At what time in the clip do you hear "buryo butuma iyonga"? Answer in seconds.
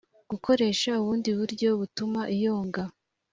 1.39-2.83